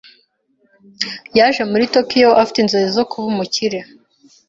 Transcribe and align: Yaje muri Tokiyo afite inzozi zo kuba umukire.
Yaje 1.37 1.61
muri 1.71 1.83
Tokiyo 1.95 2.29
afite 2.41 2.57
inzozi 2.59 2.89
zo 2.97 3.03
kuba 3.09 3.25
umukire. 3.33 3.79